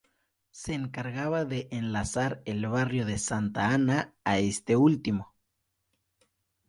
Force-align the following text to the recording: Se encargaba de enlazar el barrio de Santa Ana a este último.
Se 0.49 0.73
encargaba 0.73 1.45
de 1.45 1.67
enlazar 1.69 2.41
el 2.45 2.65
barrio 2.65 3.05
de 3.05 3.19
Santa 3.19 3.69
Ana 3.69 4.15
a 4.23 4.39
este 4.39 4.75
último. 4.75 5.35